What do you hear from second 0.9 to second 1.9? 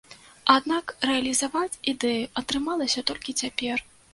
рэалізаваць